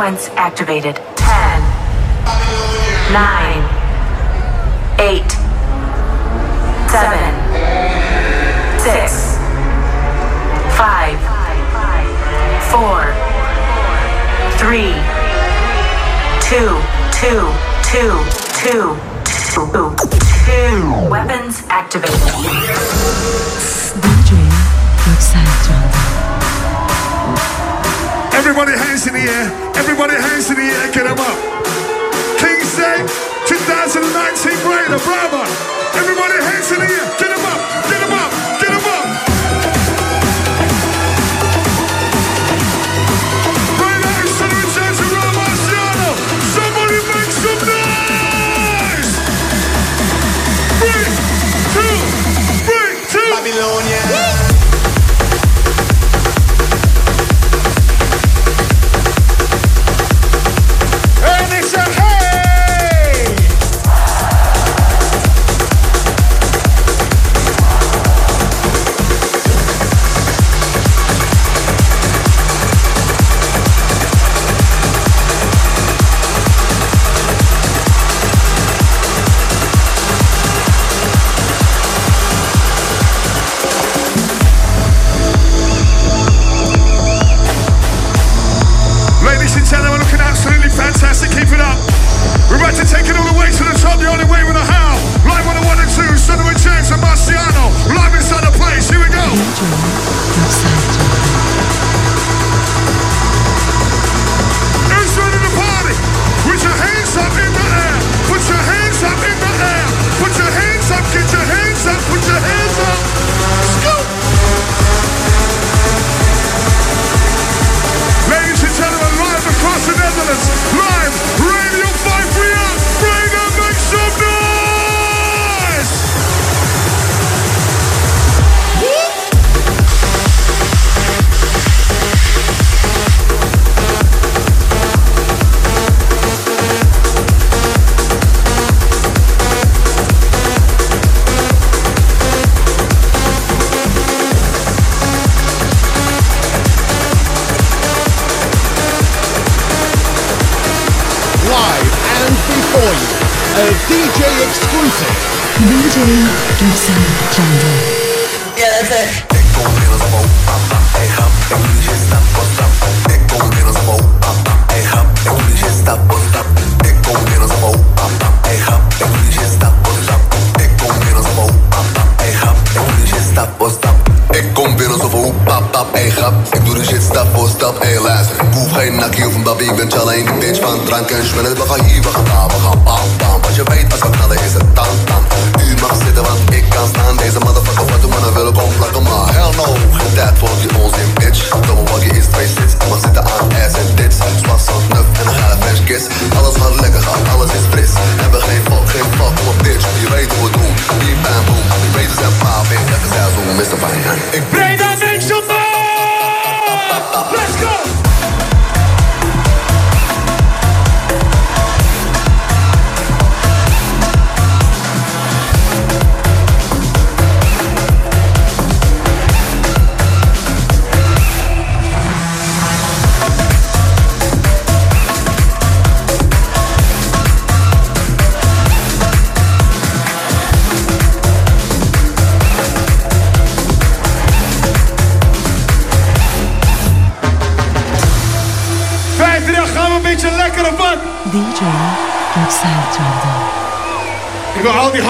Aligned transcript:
Sequence 0.00 0.30
activated. 0.30 0.96
10, 0.96 1.60
9, 3.12 3.60
8, 4.98 5.30
7, 6.88 7.20
6, 8.80 9.36
5, 10.74 11.20
4, 12.72 13.12
3, 14.56 15.04
2, 16.48 16.80
2, 17.12 17.44
2, 17.84 18.16
2, 18.56 18.96
2. 20.46 21.10
Weapons 21.10 21.60
activated. 21.68 22.16
DJ 24.00 24.30
Roxanne 25.04 25.60
Everybody 28.40 28.72
hands 28.72 29.06
in 29.06 29.12
the 29.12 29.20
air. 29.20 29.46
Everybody 29.76 30.14
hands 30.14 30.48
in 30.48 30.56
the 30.56 30.62
air. 30.64 30.90
Get 30.96 31.04
them 31.04 31.20
up. 31.20 31.38
King's 32.40 32.72
Day 32.74 33.04
2019 33.44 34.64
Greater 34.64 34.96
Bravo. 35.04 35.44
Everybody 35.92 36.40
hands 36.40 36.72
in 36.72 36.80
the 36.80 36.88
air. 36.88 37.06
Get 37.20 37.36
them 37.36 37.44
up. 37.44 37.79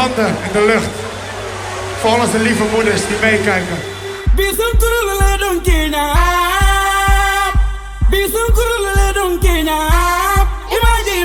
handen 0.00 0.26
in 0.46 0.52
de 0.52 0.64
lucht. 0.66 0.94
Voor 2.00 2.18
onze 2.18 2.38
lieve 2.38 2.64
moeders 2.74 3.06
die 3.06 3.16
meekijken. 3.20 3.78
Bisum 4.34 4.72
kurulele 4.78 5.36
donkina. 5.38 6.04
Bisum 8.10 8.48
kurulele 8.56 9.12
donkina. 9.12 9.78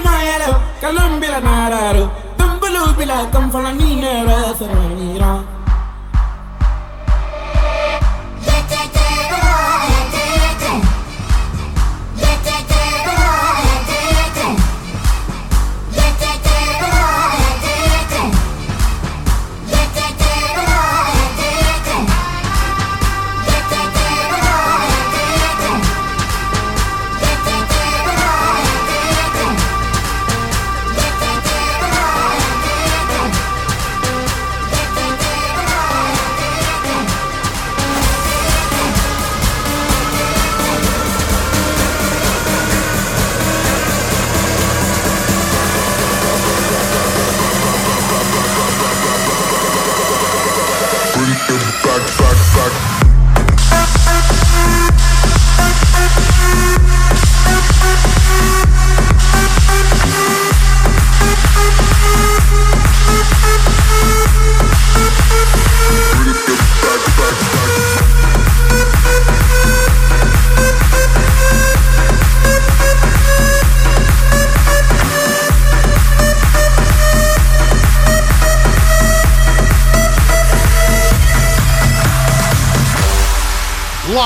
my 0.04 0.38
love 0.40 0.62
Kalumbila 0.82 1.40
naararo. 1.40 2.06
Dumbulu 2.38 2.94
bila 2.98 3.26
kamfala 3.32 3.72
ni 3.74 3.96
nera 3.96 4.54
saranira. 4.60 5.45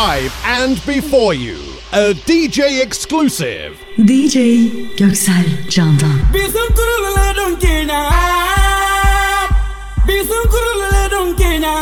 Live 0.07 0.33
and 0.45 0.75
before 0.85 1.33
you, 1.33 1.57
a 1.91 2.13
DJ 2.27 2.81
exclusive. 2.81 3.71
DJ 3.97 4.35
Göksel 4.97 5.45
Candan. 5.69 6.19
Bizim 6.33 6.67
kurulları 6.75 7.59
Kenya. 7.59 8.09
Bizim 10.07 10.43
kurulları 10.51 11.35
Kenya. 11.35 11.73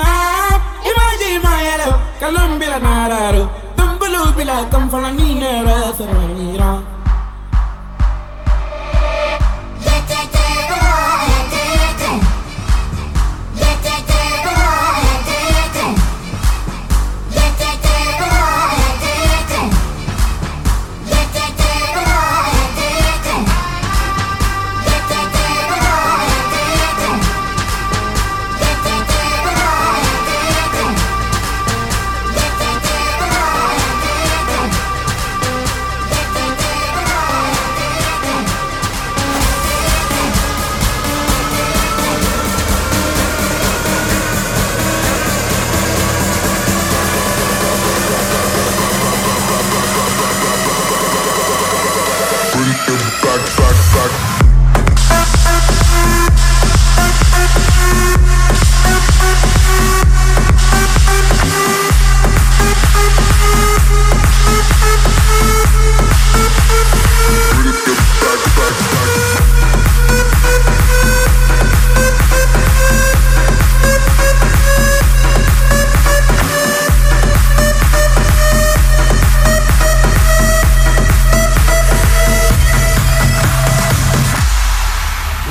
Imagine 0.91 1.39
my 1.43 1.63
yellow, 1.65 1.99
Colombia 2.19 2.79
nararo. 2.83 3.49
Dumbulu 3.77 4.37
bila 4.37 4.69
kamfala 4.69 5.11
ni 5.11 5.39
nera 5.39 5.93
sarira. 5.97 6.96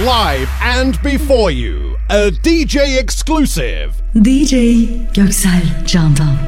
Live 0.06 0.48
and 0.62 1.02
before 1.02 1.50
you, 1.50 1.96
a 2.10 2.30
DJ 2.30 2.96
exclusive. 2.96 4.00
DJ 4.14 5.10
Göksel 5.12 5.66
Candan. 5.84 6.38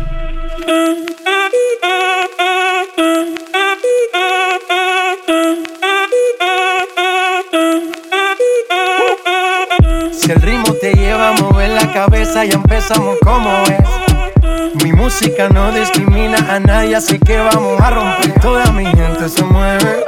Si 10.12 10.30
el 10.30 10.40
ritmo 10.40 10.72
te 10.74 10.92
lleva 10.94 11.30
a 11.30 11.32
mover 11.32 11.70
la 11.70 11.92
cabeza, 11.92 12.44
ya 12.44 12.54
empezamos 12.54 13.18
como 13.24 13.50
es. 13.64 14.84
Mi 14.84 14.92
música 14.92 15.48
no 15.48 15.72
discrimina 15.72 16.38
a 16.48 16.60
nadie, 16.60 16.94
así 16.94 17.18
que 17.18 17.38
vamos 17.38 17.80
a 17.80 17.90
romper. 17.90 18.40
Toda 18.40 18.70
mi 18.70 18.86
gente 18.86 19.28
se 19.28 19.42
mueve. 19.42 20.04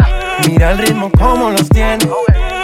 Mira 0.47 0.70
el 0.70 0.79
ritmo 0.79 1.11
como 1.11 1.50
los 1.50 1.69
tiene. 1.69 2.08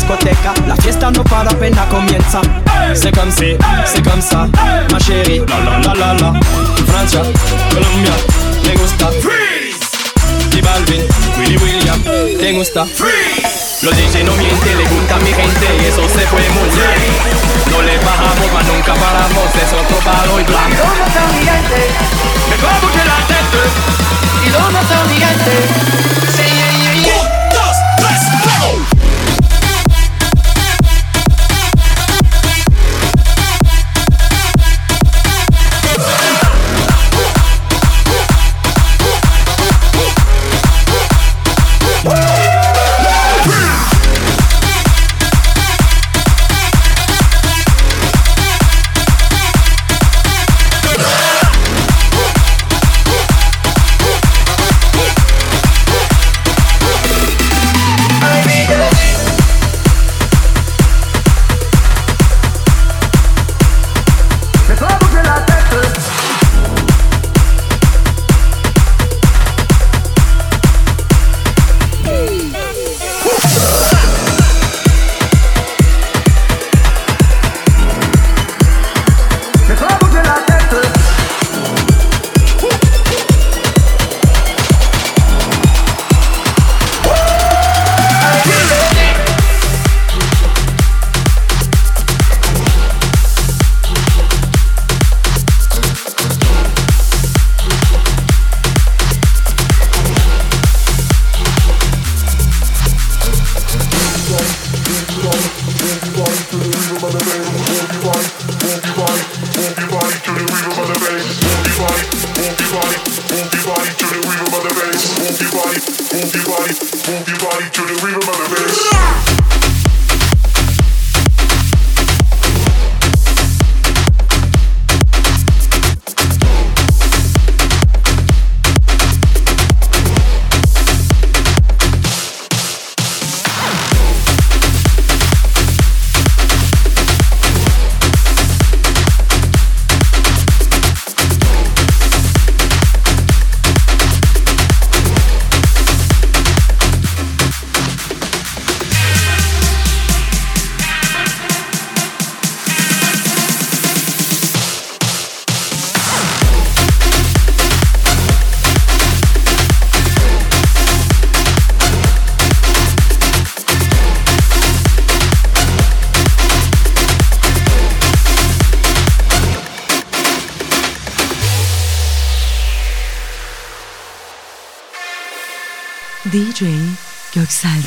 Discoteca, 0.00 0.54
la 0.66 0.76
fiesta 0.76 1.10
no 1.10 1.22
para 1.24 1.50
apenas 1.50 1.86
comienza. 1.88 2.40
C'est 2.94 3.14
comme 3.14 3.30
si, 3.30 3.56
c'est 3.84 4.02
comme 4.02 4.20
ça, 4.20 4.48
ma 4.90 4.98
chérie. 4.98 5.42
La 5.48 5.58
la 5.60 5.78
la 5.78 5.94
la 5.94 6.14
la. 6.14 6.32
Francia, 6.86 7.22
Colombia, 7.70 8.14
me 8.64 8.76
gusta. 8.76 9.06
Freeze. 9.20 9.78
Y 10.56 10.60
Balvin, 10.62 11.02
Willy 11.38 11.56
William, 11.58 12.02
te 12.02 12.52
gusta. 12.52 12.86
Freeze. 12.86 13.82
Los 13.82 13.94
DJ 13.96 14.24
no 14.24 14.32
mienten, 14.36 14.78
le 14.78 14.84
gusta 14.84 15.14
a 15.16 15.18
mi 15.18 15.32
gente 15.32 15.66
y 15.80 15.86
eso 15.86 16.02
se 16.08 16.26
fue 16.28 16.44
muy 16.56 16.68
bien. 16.76 17.00
No 17.70 17.82
le 17.82 17.96
bajamos, 17.98 18.48
mas 18.52 18.66
nunca 18.66 18.94
paramos, 18.94 19.48
es 19.54 19.72
otro 19.72 19.96
palo 20.04 20.40
y 20.40 20.44
blanco. 20.44 20.76
¿Dónde 20.80 21.04
está 21.08 21.22
mi 21.32 21.42
gente? 21.44 21.80
Me 22.48 22.56
como 22.56 22.92
que 22.92 23.04
la 23.04 23.18
tête. 23.28 23.62
¿Y 24.46 24.50
dónde 24.50 24.80
está 24.80 25.00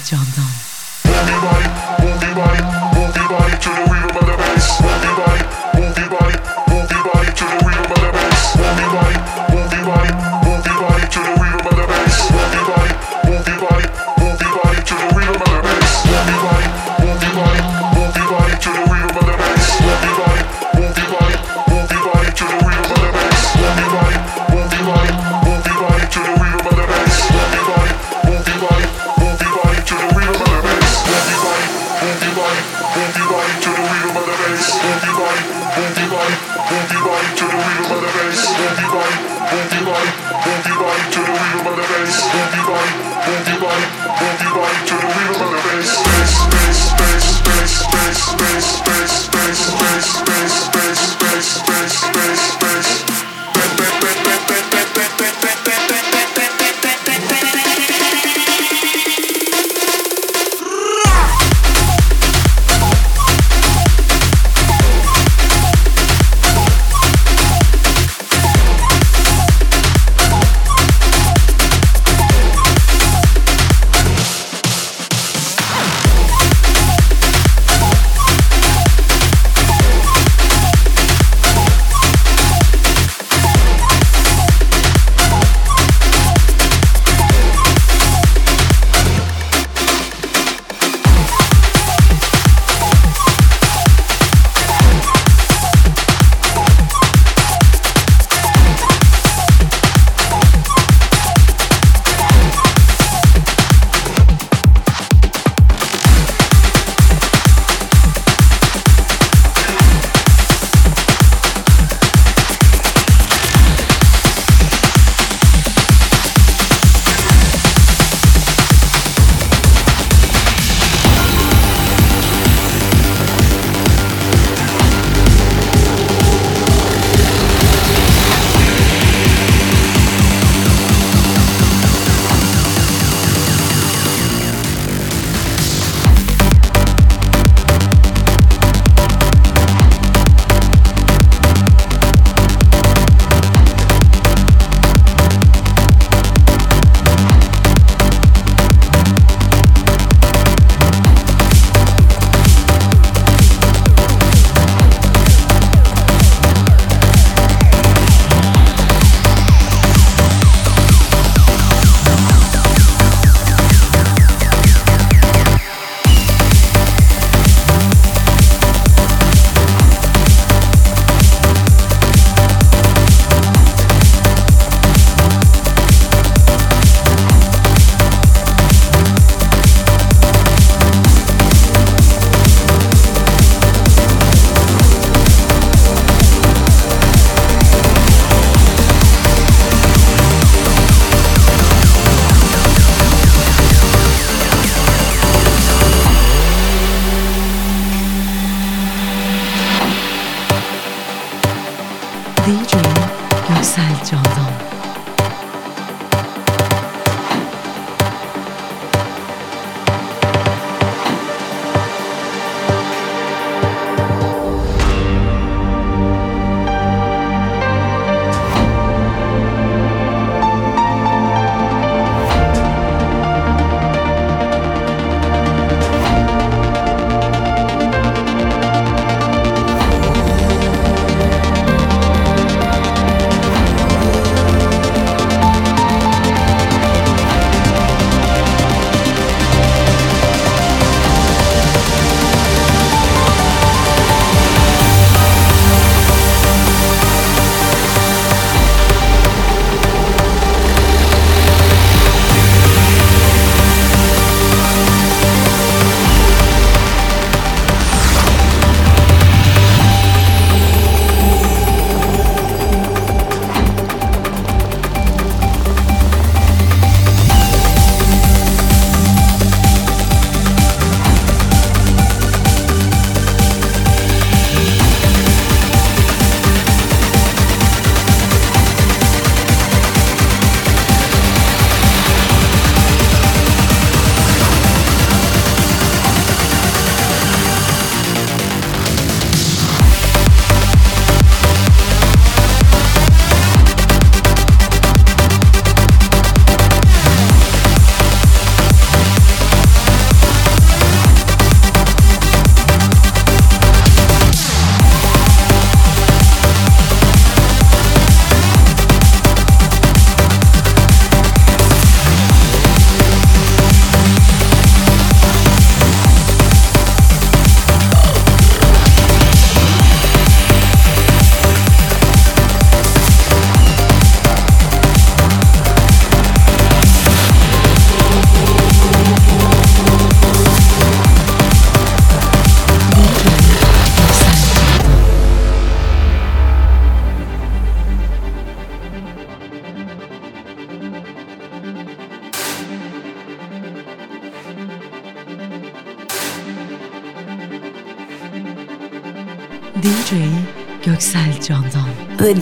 Göksel 0.04 0.18
Candan. 0.18 0.53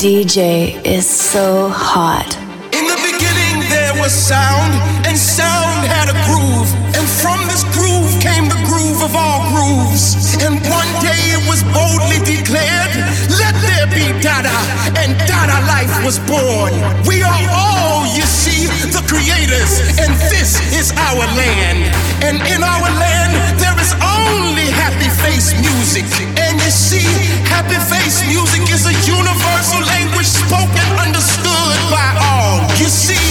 DJ 0.02 0.82
is 0.82 1.06
so 1.06 1.70
hot. 1.70 2.26
In 2.74 2.90
the 2.90 2.98
beginning 3.06 3.62
there 3.70 3.94
was 4.02 4.10
sound, 4.10 4.74
and 5.06 5.14
sound 5.14 5.86
had 5.86 6.10
a 6.10 6.18
groove. 6.26 6.66
And 6.98 7.06
from 7.22 7.38
this 7.46 7.62
groove 7.70 8.10
came 8.18 8.50
the 8.50 8.58
groove 8.66 9.06
of 9.06 9.14
all 9.14 9.46
grooves. 9.54 10.42
And 10.42 10.58
one 10.66 10.90
day 11.06 11.22
it 11.38 11.46
was 11.46 11.62
boldly 11.70 12.18
declared, 12.26 12.98
let 13.38 13.54
there 13.62 13.86
be 13.94 14.10
Dada. 14.26 14.58
And 14.98 15.14
Dada 15.30 15.62
life 15.70 15.94
was 16.02 16.18
born. 16.26 16.74
We 17.06 17.22
are 17.22 17.46
all, 17.54 17.71
you 18.16 18.26
see, 18.28 18.68
the 18.92 19.04
creators. 19.08 19.80
And 20.00 20.12
this 20.32 20.60
is 20.76 20.92
our 20.96 21.24
land. 21.38 21.88
And 22.24 22.38
in 22.52 22.64
our 22.64 22.90
land 23.00 23.32
there 23.60 23.76
is 23.80 23.94
only 24.00 24.68
happy 24.68 25.10
face 25.24 25.56
music. 25.60 26.06
And 26.36 26.60
you 26.60 26.72
see, 26.72 27.08
happy 27.48 27.80
face 27.88 28.24
music 28.28 28.68
is 28.68 28.84
a 28.88 28.96
universal 29.08 29.82
language 29.88 30.28
spoken, 30.28 30.88
understood 31.00 31.78
by 31.88 32.10
all. 32.20 32.68
You 32.76 32.92
see, 32.92 33.22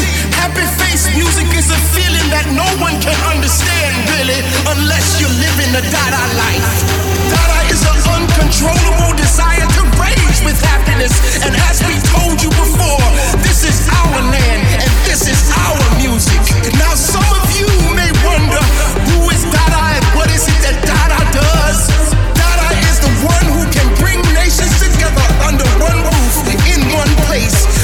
happy 0.41 0.65
face 0.81 1.09
music 1.13 1.49
is 1.53 1.69
a 1.69 1.81
feeling 1.93 2.27
that 2.33 2.49
no 2.57 2.69
one 2.81 2.97
can 3.05 3.17
understand 3.29 3.93
really 4.17 4.41
unless 4.73 5.21
you're 5.21 5.37
living 5.45 5.71
the 5.77 5.85
Dada 5.93 6.25
life. 6.41 6.69
Dada 7.29 7.60
is 7.71 7.83
an 7.87 7.99
uncontrollable 8.19 9.15
desire 9.15 9.67
to 9.79 9.83
rage 9.99 10.39
with 10.43 10.59
happiness. 10.61 11.15
And 11.47 11.55
as 11.71 11.79
we 11.87 11.95
told 12.11 12.43
you 12.43 12.51
before, 12.51 13.07
this 13.47 13.63
is 13.63 13.79
our 13.89 14.19
land 14.27 14.63
and 14.83 14.93
this 15.07 15.27
is 15.31 15.41
our 15.55 15.79
music. 16.03 16.43
Now 16.79 16.95
some 16.99 17.27
of 17.39 17.47
you 17.55 17.71
may 17.95 18.11
wonder 18.27 18.63
who 19.11 19.31
is 19.31 19.43
Dada 19.55 19.99
and 19.99 20.07
what 20.19 20.29
is 20.35 20.47
it 20.51 20.59
that 20.67 20.79
Dada 20.83 21.21
does? 21.31 21.81
Dada 22.35 22.69
is 22.91 22.99
the 22.99 23.13
one 23.23 23.47
who 23.55 23.63
can 23.71 23.87
bring 24.03 24.19
nations 24.35 24.75
together 24.83 25.27
under 25.47 25.67
one 25.79 25.99
roof 26.03 26.35
in 26.75 26.81
one 26.91 27.13
place. 27.31 27.80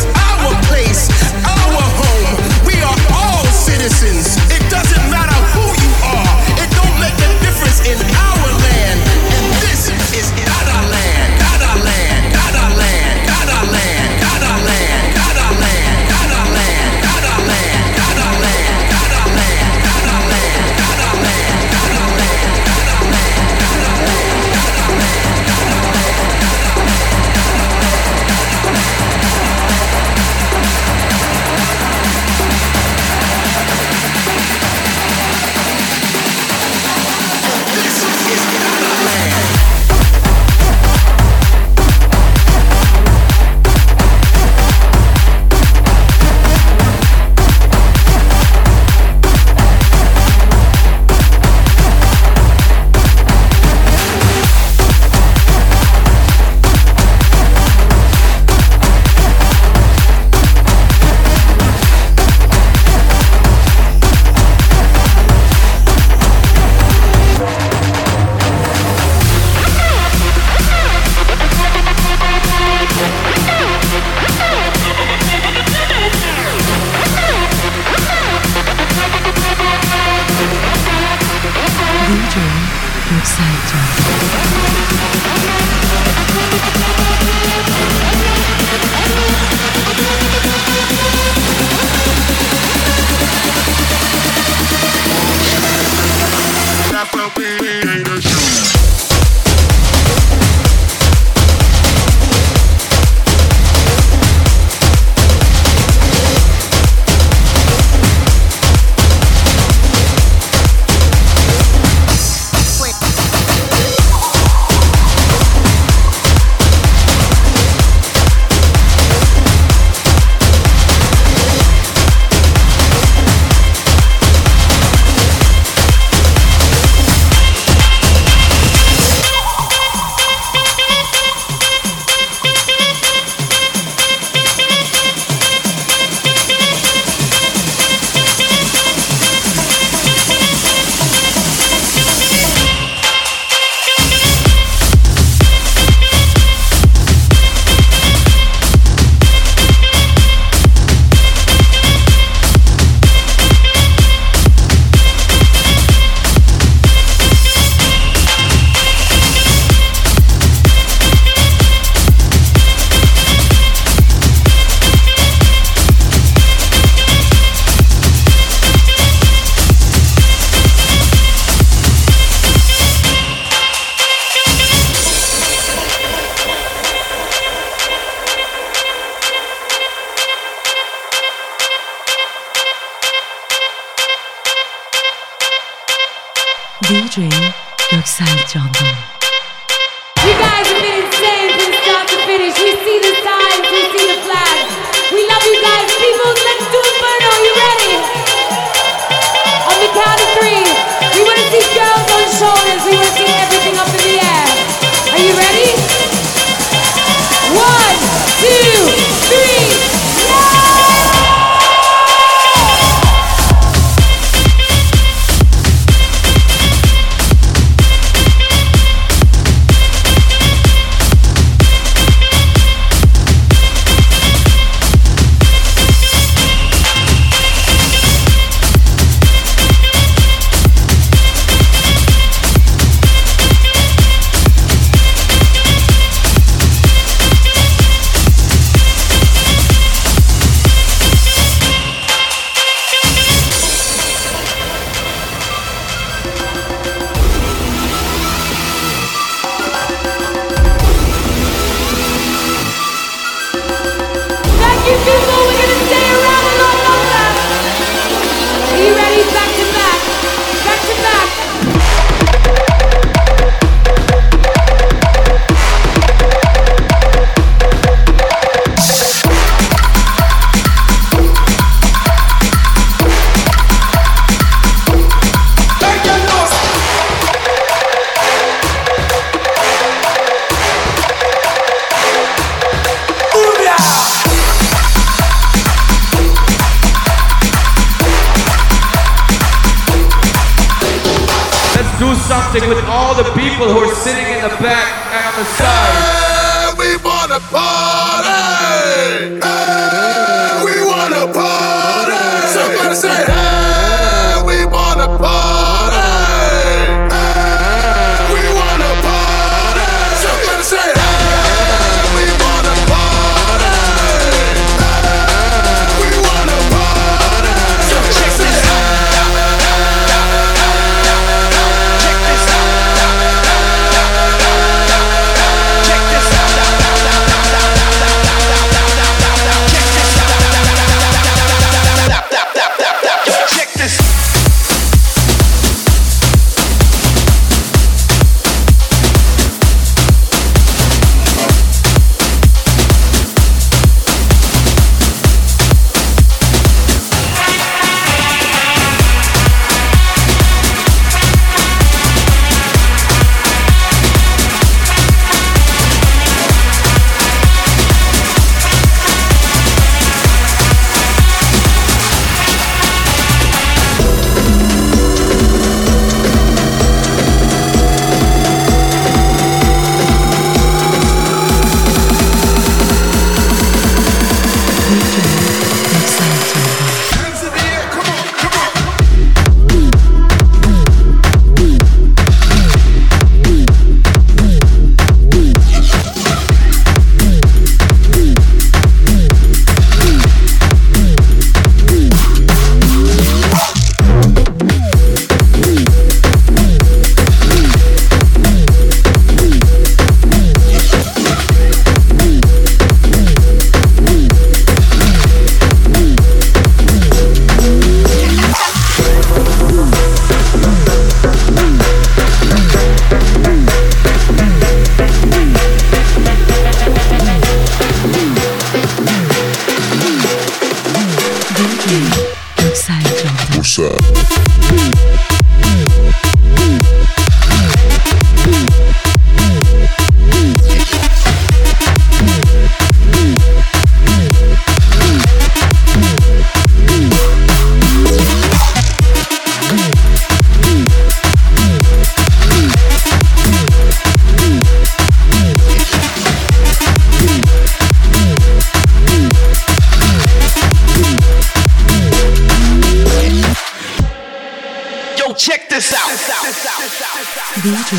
DJ 457.62 457.99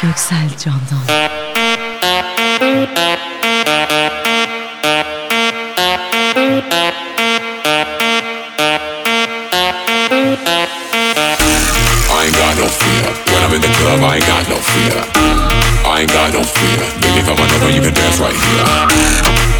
Göksel 0.00 0.48
Candan 0.62 1.02
I 12.10 12.26
ain't 12.26 12.36
got 12.38 12.54
no 12.54 12.66
fear. 12.70 13.10
When 13.26 13.42
I'm 13.42 13.54
in 13.54 13.60
the 13.60 13.66
club, 13.74 13.98
I 14.06 14.14
ain't 14.16 14.26
got 14.26 14.46
no 14.48 14.56
fear. 14.62 15.02
I 15.82 16.00
ain't 16.02 16.12
got 16.12 16.30
no 16.32 16.46
fear. 16.46 16.78
Believe 17.02 17.26
I'm 17.26 17.42
a 17.42 17.46
number, 17.50 17.70
you 17.74 17.82
can 17.82 17.92
dance 17.92 18.20
right 18.22 18.38
here. 18.38 18.64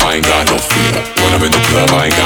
I 0.07 0.23
ain't 0.23 0.27
got 0.27 0.47
no 0.47 0.59
fear. 0.59 1.03
When 1.18 1.35
I'm 1.35 1.42
in 1.42 1.51
the 1.51 1.62
club, 1.66 1.90
I 1.99 2.07
ain't 2.07 2.14
got 2.14 2.22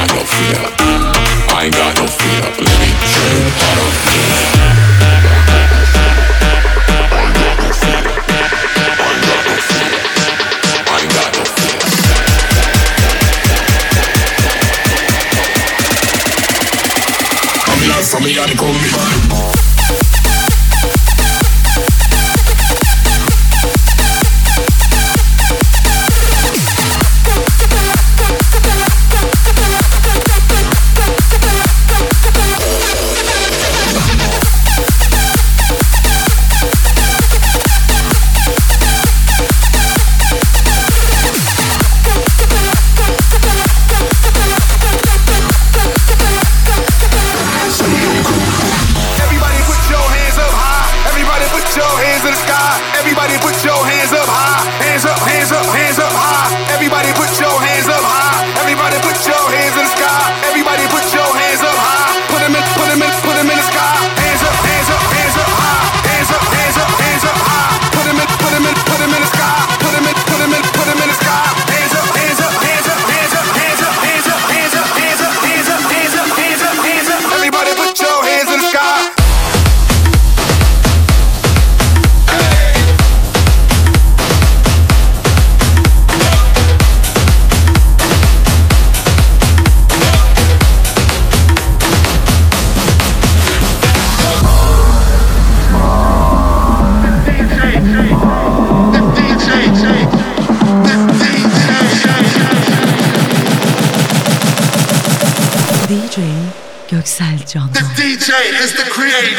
J 108.27 108.33
is 108.59 108.73
the 108.73 108.83
creator. 108.91 109.39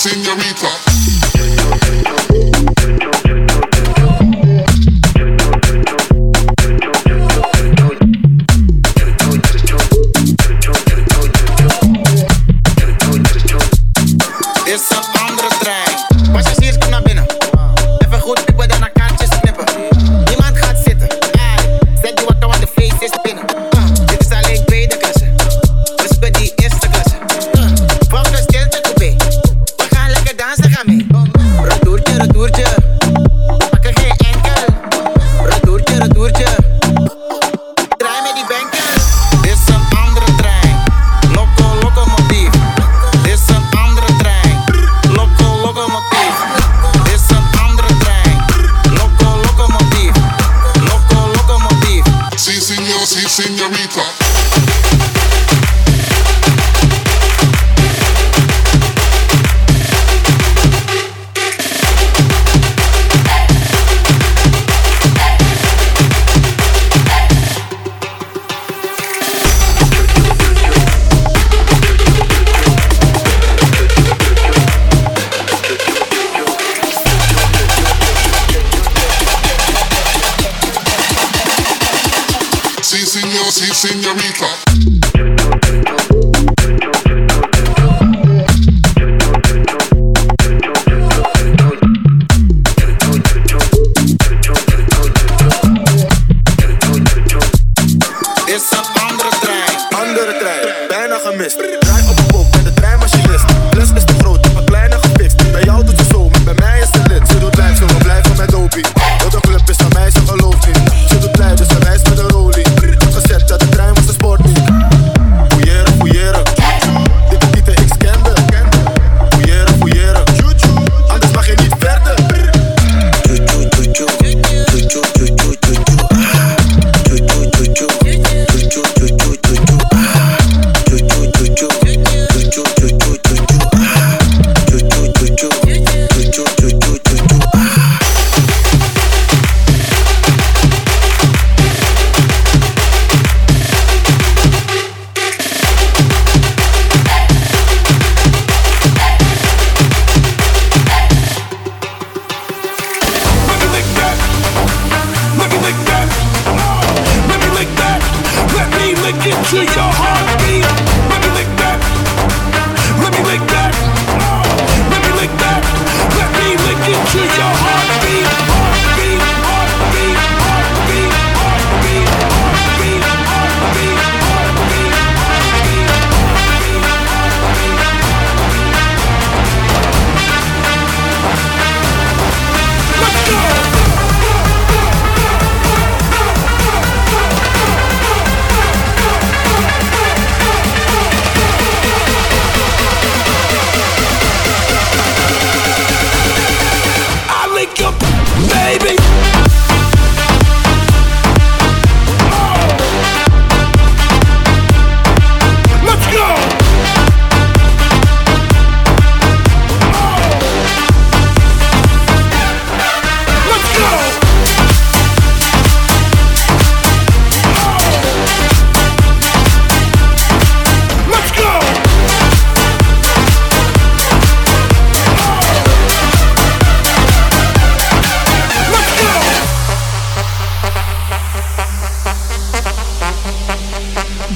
senorita. 0.00 0.89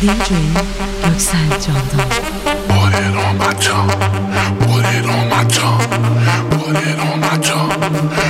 Put 0.07 0.13
it 0.13 0.21
on 3.17 3.39
my 3.39 3.55
tongue. 3.55 3.89
Put 4.61 4.85
it 4.93 5.07
on 5.07 5.29
my 5.31 5.45
tongue. 5.45 5.81
Put 6.51 6.77
it 6.77 6.99
on 6.99 7.21
my 7.21 7.39
tongue. 7.39 8.24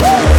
Woo! 0.00 0.37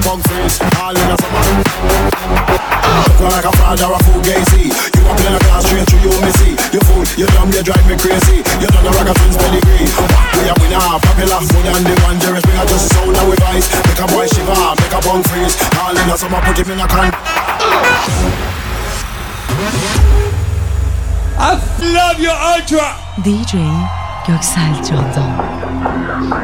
a 0.00 0.08
punk 0.08 0.24
face, 0.28 0.56
all 0.80 0.96
in 0.96 1.10
a 1.12 1.16
summer. 1.20 1.44
Looking 3.06 3.30
like 3.30 3.44
a 3.44 3.52
fraud 3.56 3.80
or 3.80 3.92
a 3.92 3.98
fool 4.04 4.20
gazy. 4.24 4.72
You 4.72 5.02
a 5.04 5.12
in 5.12 5.34
a 5.36 5.40
car 5.44 5.60
straight 5.60 5.84
through 5.88 6.00
you, 6.00 6.12
me 6.24 6.32
see. 6.40 6.54
You 6.72 6.80
fool, 6.88 7.04
you 7.20 7.26
dumb, 7.36 7.52
you 7.52 7.62
drive 7.62 7.84
me 7.86 7.96
crazy. 8.00 8.40
You 8.60 8.68
done 8.68 8.86
a 8.86 8.90
rocket 8.96 9.16
twins 9.16 9.36
pedigree. 9.36 9.88
We 10.36 10.48
a 10.48 10.54
winner, 10.60 10.80
popular, 11.04 11.40
more 11.40 11.64
than 11.64 11.84
the 11.84 11.94
one. 12.04 12.18
Jerry's 12.20 12.44
bigger, 12.48 12.66
just 12.66 12.90
a 12.90 12.94
sound 12.94 13.12
we 13.28 13.36
eyes. 13.44 13.66
Make 13.86 14.00
a 14.00 14.06
boy 14.08 14.26
shiver, 14.26 14.56
make 14.80 14.94
a 14.94 15.00
punk 15.04 15.24
face, 15.28 15.56
all 15.76 15.92
in 15.92 16.08
a 16.08 16.16
summer. 16.16 16.40
Put 16.40 16.58
him 16.58 16.70
in 16.72 16.80
a 16.80 16.86
con. 16.88 17.10
I 21.40 21.56
love 21.92 22.18
your 22.20 22.36
ultra. 22.36 22.96
DJ 23.20 23.60
Göksel 24.24 24.80
Candan. 24.86 26.40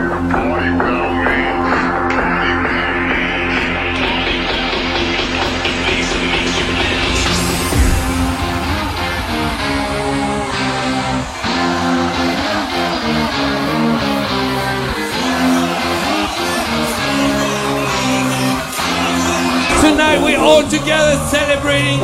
Tonight 20.17 20.25
we're 20.25 20.39
all 20.39 20.63
together 20.63 21.15
celebrating. 21.29 22.01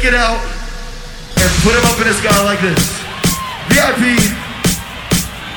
Take 0.00 0.12
it 0.12 0.18
out 0.18 0.40
and 0.40 1.50
put 1.60 1.74
them 1.76 1.84
up 1.84 2.00
in 2.00 2.08
the 2.08 2.14
sky 2.14 2.32
like 2.44 2.60
this. 2.60 2.80
VIP, 3.68 4.16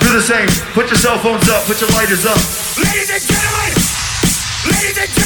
do 0.01 0.11
the 0.11 0.21
same. 0.21 0.49
Put 0.73 0.89
your 0.89 0.97
cell 0.97 1.17
phones 1.19 1.47
up, 1.47 1.63
put 1.63 1.79
your 1.79 1.89
lighters 1.91 2.25
up. 2.25 2.35
Ladies 2.75 3.09
and 3.09 3.23
gentlemen, 3.23 3.71
ladies 4.67 4.97
and 4.99 5.07
gentlemen, 5.07 5.22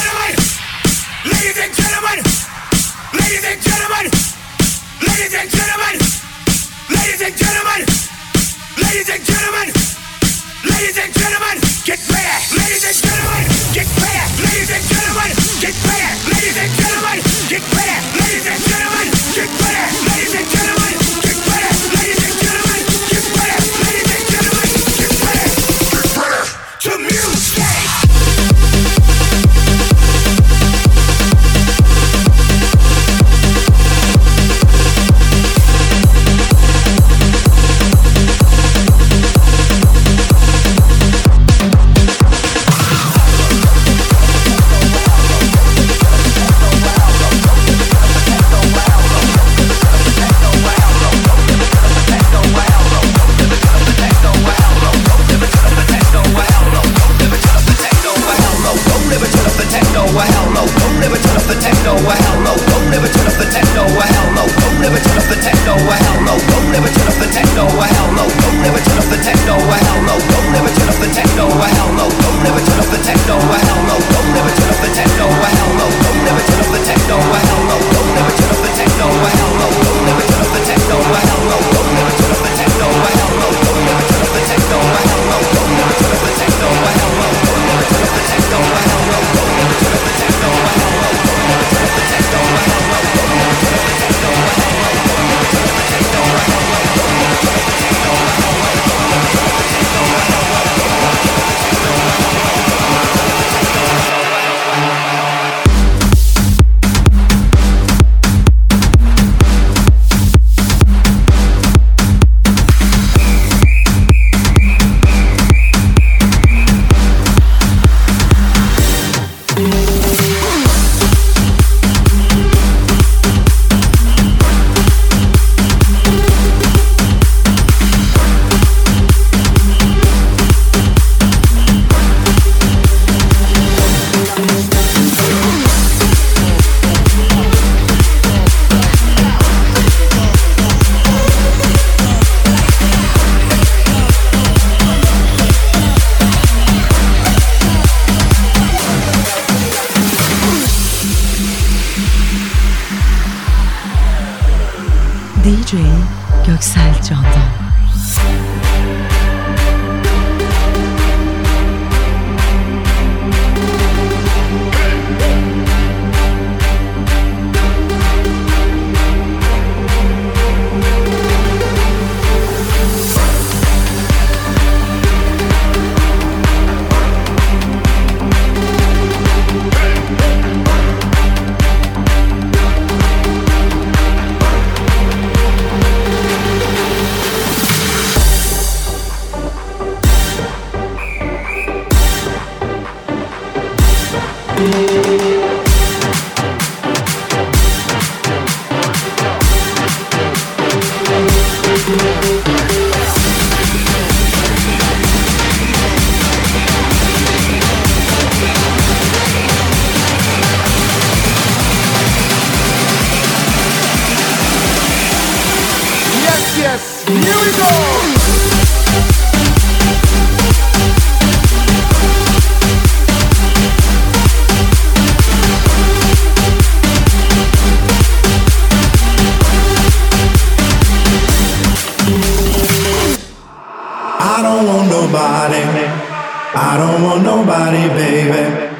I 236.60 236.76
don't 236.76 237.04
want 237.04 237.22
nobody, 237.22 237.88
baby, 237.90 238.74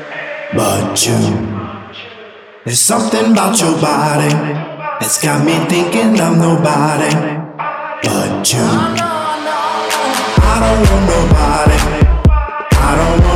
but 0.56 0.98
you. 1.06 1.14
There's 2.66 2.80
something 2.80 3.34
about 3.34 3.60
your 3.62 3.80
body 3.80 4.34
that's 5.00 5.22
got 5.22 5.46
me 5.46 5.54
thinking 5.70 6.20
I'm 6.20 6.40
nobody 6.40 7.14
but 8.02 8.52
you. 8.52 8.66
I 10.42 10.58
don't 10.64 10.82
want 10.90 11.04
nobody. 11.14 11.80
I 12.74 12.96
don't 12.98 13.27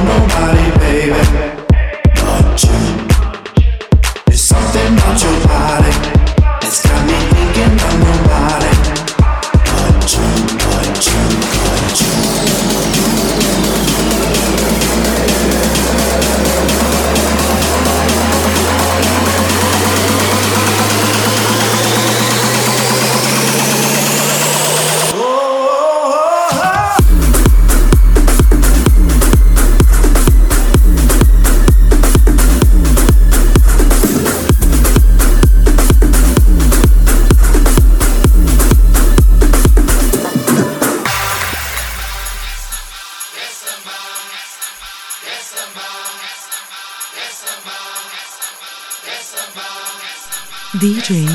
DJ 50.91 51.25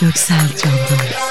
Göksel 0.00 0.48
Candan. 0.56 1.27